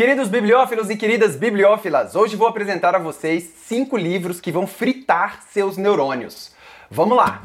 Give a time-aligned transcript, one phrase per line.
[0.00, 5.42] Queridos bibliófilos e queridas bibliófilas, hoje vou apresentar a vocês cinco livros que vão fritar
[5.50, 6.54] seus neurônios.
[6.90, 7.42] Vamos lá!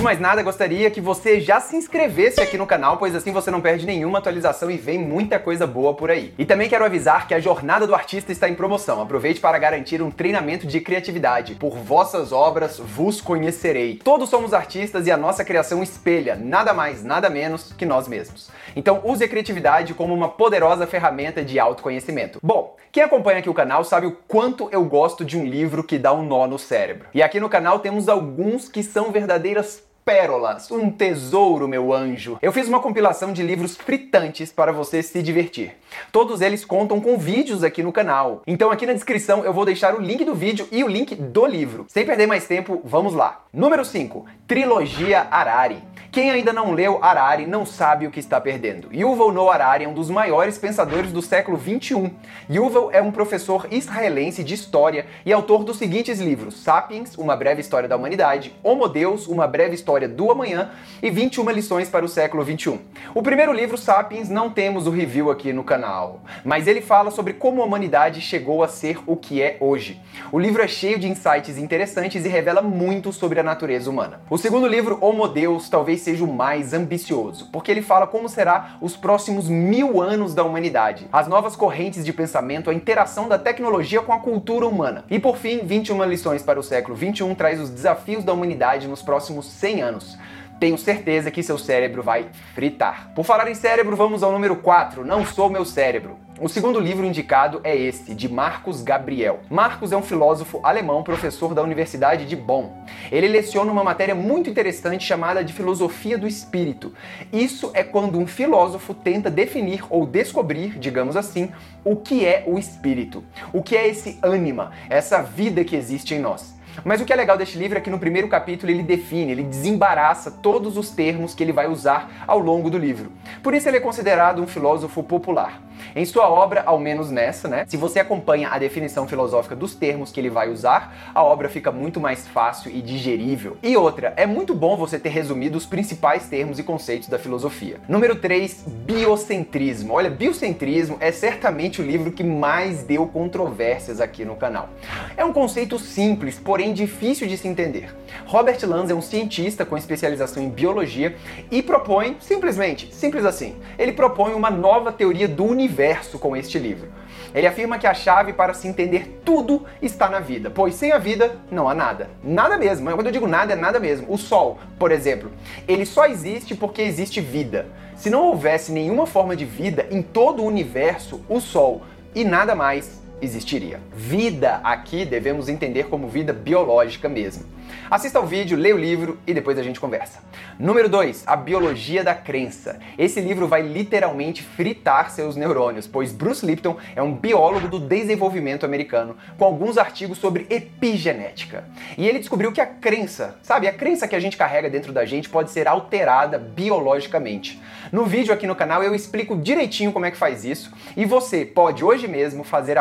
[0.00, 3.50] De mais nada, gostaria que você já se inscrevesse aqui no canal, pois assim você
[3.50, 6.32] não perde nenhuma atualização e vem muita coisa boa por aí.
[6.38, 9.02] E também quero avisar que a Jornada do Artista está em promoção.
[9.02, 11.54] Aproveite para garantir um treinamento de criatividade.
[11.56, 14.00] Por vossas obras vos conhecerei.
[14.02, 18.50] Todos somos artistas e a nossa criação espelha nada mais, nada menos que nós mesmos.
[18.74, 22.38] Então use a criatividade como uma poderosa ferramenta de autoconhecimento.
[22.42, 25.98] Bom, quem acompanha aqui o canal sabe o quanto eu gosto de um livro que
[25.98, 27.08] dá um nó no cérebro.
[27.12, 32.36] E aqui no canal temos alguns que são verdadeiras pérolas, um tesouro, meu anjo.
[32.42, 35.76] Eu fiz uma compilação de livros fritantes para você se divertir.
[36.10, 38.42] Todos eles contam com vídeos aqui no canal.
[38.44, 41.46] Então aqui na descrição eu vou deixar o link do vídeo e o link do
[41.46, 41.86] livro.
[41.88, 43.44] Sem perder mais tempo, vamos lá.
[43.52, 45.78] Número 5, Trilogia Harari.
[46.12, 48.92] Quem ainda não leu Harari não sabe o que está perdendo.
[48.92, 52.10] Yuval Noah Harari é um dos maiores pensadores do século 21.
[52.50, 57.60] Yuval é um professor israelense de história e autor dos seguintes livros: Sapiens, Uma Breve
[57.60, 62.08] História da Humanidade, Homo Deus, Uma Breve História do Amanhã e 21 Lições para o
[62.08, 62.80] Século 21.
[63.14, 67.34] O primeiro livro, Sapiens, não temos o review aqui no canal, mas ele fala sobre
[67.34, 70.00] como a humanidade chegou a ser o que é hoje.
[70.32, 74.22] O livro é cheio de insights interessantes e revela muito sobre a natureza humana.
[74.28, 78.76] O segundo livro, Homo Deus, talvez seja o mais ambicioso, porque ele fala como será
[78.80, 84.02] os próximos mil anos da humanidade, as novas correntes de pensamento, a interação da tecnologia
[84.02, 85.04] com a cultura humana.
[85.10, 89.02] E por fim, 21 lições para o século 21 traz os desafios da humanidade nos
[89.02, 90.18] próximos 100 anos
[90.60, 93.10] tenho certeza que seu cérebro vai fritar.
[93.14, 96.18] Por falar em cérebro, vamos ao número 4, Não Sou Meu Cérebro.
[96.38, 99.40] O segundo livro indicado é esse, de Marcos Gabriel.
[99.50, 102.68] Marcos é um filósofo alemão, professor da Universidade de Bonn.
[103.10, 106.94] Ele leciona uma matéria muito interessante chamada de filosofia do espírito.
[107.32, 111.50] Isso é quando um filósofo tenta definir ou descobrir, digamos assim,
[111.84, 113.24] o que é o espírito.
[113.52, 116.59] O que é esse ânima, essa vida que existe em nós.
[116.84, 119.42] Mas o que é legal deste livro é que no primeiro capítulo ele define, ele
[119.42, 123.12] desembaraça todos os termos que ele vai usar ao longo do livro.
[123.42, 125.60] Por isso ele é considerado um filósofo popular.
[125.94, 127.64] Em sua obra, ao menos nessa, né?
[127.66, 131.72] Se você acompanha a definição filosófica dos termos que ele vai usar, a obra fica
[131.72, 133.56] muito mais fácil e digerível.
[133.62, 137.80] E outra, é muito bom você ter resumido os principais termos e conceitos da filosofia.
[137.88, 139.94] Número 3, biocentrismo.
[139.94, 144.68] Olha, biocentrismo é certamente o livro que mais deu controvérsias aqui no canal.
[145.16, 147.94] É um conceito simples, porém difícil de se entender.
[148.26, 151.16] Robert Lanz é um cientista com especialização em biologia
[151.50, 155.69] e propõe, simplesmente, simples assim, ele propõe uma nova teoria do universo
[156.18, 156.88] com este livro.
[157.34, 160.98] Ele afirma que a chave para se entender tudo está na vida, pois sem a
[160.98, 162.10] vida não há nada.
[162.22, 162.90] Nada mesmo.
[162.90, 164.12] Quando eu digo nada, é nada mesmo.
[164.12, 165.30] O Sol, por exemplo,
[165.68, 167.66] ele só existe porque existe vida.
[167.96, 171.82] Se não houvesse nenhuma forma de vida em todo o universo, o Sol
[172.14, 173.80] e nada mais existiria.
[173.92, 177.44] Vida aqui devemos entender como vida biológica mesmo.
[177.90, 180.20] Assista ao vídeo, leia o livro e depois a gente conversa.
[180.58, 182.78] Número 2, A Biologia da Crença.
[182.98, 188.64] Esse livro vai literalmente fritar seus neurônios, pois Bruce Lipton é um biólogo do desenvolvimento
[188.64, 191.64] americano, com alguns artigos sobre epigenética.
[191.96, 195.04] E ele descobriu que a crença, sabe, a crença que a gente carrega dentro da
[195.04, 197.60] gente pode ser alterada biologicamente.
[197.90, 201.44] No vídeo aqui no canal eu explico direitinho como é que faz isso e você
[201.44, 202.78] pode hoje mesmo fazer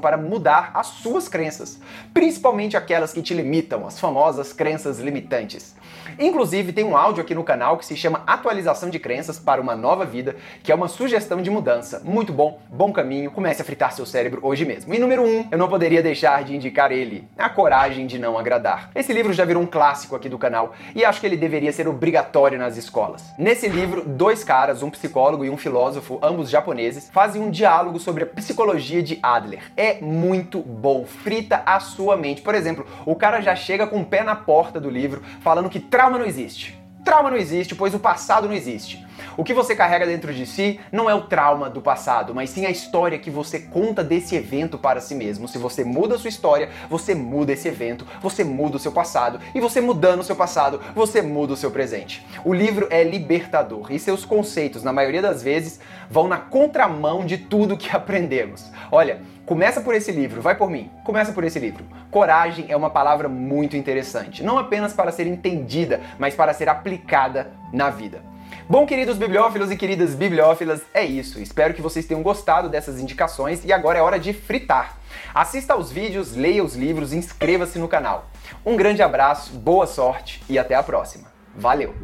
[0.00, 1.80] para mudar as suas crenças,
[2.14, 5.74] principalmente aquelas que te limitam, as famosas crenças limitantes.
[6.18, 9.76] Inclusive, tem um áudio aqui no canal que se chama Atualização de Crenças para uma
[9.76, 12.00] Nova Vida, que é uma sugestão de mudança.
[12.04, 14.94] Muito bom, bom caminho, comece a fritar seu cérebro hoje mesmo.
[14.94, 18.38] E número 1, um, eu não poderia deixar de indicar ele, A Coragem de Não
[18.38, 18.90] Agradar.
[18.94, 21.86] Esse livro já virou um clássico aqui do canal e acho que ele deveria ser
[21.86, 23.24] obrigatório nas escolas.
[23.38, 28.24] Nesse livro, dois caras, um psicólogo e um filósofo, ambos japoneses, fazem um diálogo sobre
[28.24, 29.55] a psicologia de Adler.
[29.76, 32.42] É muito bom, frita a sua mente.
[32.42, 35.80] Por exemplo, o cara já chega com o pé na porta do livro falando que
[35.80, 36.78] trauma não existe.
[37.04, 39.05] Trauma não existe, pois o passado não existe.
[39.36, 42.66] O que você carrega dentro de si não é o trauma do passado, mas sim
[42.66, 45.48] a história que você conta desse evento para si mesmo.
[45.48, 49.40] Se você muda a sua história, você muda esse evento, você muda o seu passado,
[49.54, 52.26] e você mudando o seu passado, você muda o seu presente.
[52.44, 55.80] O livro é libertador e seus conceitos, na maioria das vezes,
[56.10, 58.70] vão na contramão de tudo que aprendemos.
[58.90, 60.90] Olha, Começa por esse livro, vai por mim.
[61.04, 61.84] Começa por esse livro.
[62.10, 67.52] Coragem é uma palavra muito interessante, não apenas para ser entendida, mas para ser aplicada
[67.72, 68.20] na vida.
[68.68, 71.40] Bom, queridos bibliófilos e queridas bibliófilas, é isso.
[71.40, 74.98] Espero que vocês tenham gostado dessas indicações e agora é hora de fritar.
[75.32, 78.28] Assista aos vídeos, leia os livros e inscreva-se no canal.
[78.64, 81.30] Um grande abraço, boa sorte e até a próxima.
[81.54, 81.94] Valeu!